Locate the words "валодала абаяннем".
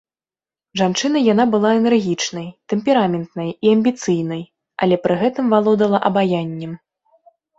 5.55-6.73